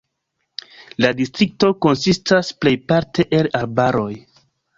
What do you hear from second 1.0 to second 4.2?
La distrikto konsistas plejparte el arbaroj.